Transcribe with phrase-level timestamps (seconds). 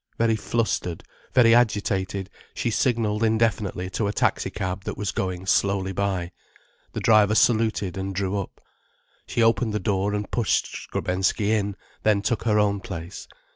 [0.17, 5.91] Very flustered, very agitated, she signalled indefinitely to a taxi cab that was going slowly
[5.91, 6.31] by.
[6.93, 8.61] The driver saluted and drew up.
[9.27, 13.27] She opened the door and pushed Skrebensky in, then took her own place.